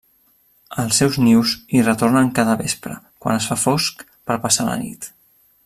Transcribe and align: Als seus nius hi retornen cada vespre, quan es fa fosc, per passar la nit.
Als 0.83 1.01
seus 1.01 1.17
nius 1.25 1.53
hi 1.75 1.83
retornen 1.87 2.31
cada 2.39 2.55
vespre, 2.63 2.95
quan 3.25 3.39
es 3.43 3.51
fa 3.53 3.59
fosc, 3.67 4.03
per 4.31 4.43
passar 4.47 4.67
la 4.71 4.81
nit. 4.87 5.11